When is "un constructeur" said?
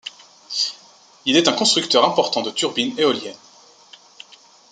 1.47-2.05